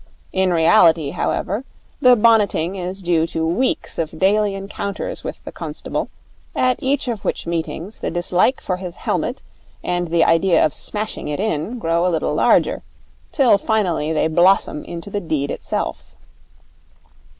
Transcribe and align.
In 0.33 0.51
reality, 0.51 1.11
however, 1.11 1.63
the 2.01 2.15
bonneting 2.15 2.75
is 2.75 3.03
due 3.03 3.27
to 3.27 3.45
weeks 3.45 3.99
of 3.99 4.17
daily 4.17 4.55
encounters 4.55 5.23
with 5.23 5.43
the 5.45 5.51
constable, 5.51 6.09
at 6.55 6.81
each 6.81 7.07
of 7.07 7.23
which 7.23 7.45
meetings 7.45 7.99
the 7.99 8.09
dislike 8.09 8.61
for 8.61 8.77
his 8.77 8.95
helmet 8.95 9.43
and 9.83 10.07
the 10.07 10.23
idea 10.23 10.65
of 10.65 10.73
smashing 10.73 11.27
it 11.27 11.39
in 11.39 11.77
grow 11.77 12.03
a 12.07 12.09
little 12.09 12.33
larger, 12.33 12.81
till 13.31 13.59
finally 13.59 14.11
they 14.11 14.27
blossom 14.27 14.83
into 14.85 15.11
the 15.11 15.21
deed 15.21 15.51
itself. 15.51 16.15